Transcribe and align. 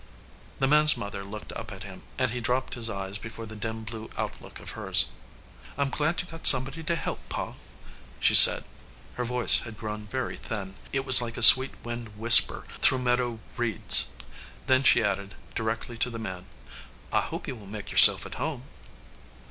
The 0.57 0.67
man 0.67 0.85
s 0.85 0.97
mother 0.97 1.23
looked 1.23 1.51
up 1.53 1.71
at 1.71 1.83
him, 1.83 2.01
and 2.17 2.31
he 2.31 2.39
dropped 2.41 2.73
his 2.73 2.89
eyes 2.89 3.19
before 3.19 3.45
the 3.45 3.55
dim 3.55 3.83
blue 3.83 4.09
outlook 4.17 4.59
of 4.59 4.71
hers. 4.71 5.05
"Pm 5.75 5.91
glad 5.91 6.21
you 6.21 6.25
ve 6.25 6.31
got 6.31 6.47
somebody 6.47 6.81
to 6.81 6.95
help, 6.95 7.19
Pa," 7.29 7.53
she 8.19 8.33
said. 8.33 8.63
Her 9.13 9.23
voice 9.25 9.59
had 9.59 9.77
grown 9.77 10.07
very 10.07 10.37
thin. 10.37 10.73
It 10.91 11.05
was 11.05 11.21
like 11.21 11.37
a 11.37 11.43
sweet 11.43 11.75
wind 11.83 12.17
whisper 12.17 12.65
through 12.79 12.97
meadow 12.97 13.37
reeds, 13.57 14.05
302 14.05 14.05
"A 14.05 14.05
RETREAT 14.07 14.49
TO 14.49 14.49
THE 14.49 14.49
GOAL" 14.49 14.63
Then 14.65 14.83
she 14.83 15.03
added, 15.03 15.35
directly 15.53 15.97
to 15.99 16.09
the 16.09 16.17
man, 16.17 16.45
"I 17.13 17.21
hope 17.21 17.47
you 17.47 17.55
will 17.55 17.67
make 17.67 17.91
yourself 17.91 18.25
at 18.25 18.33
home." 18.41 18.63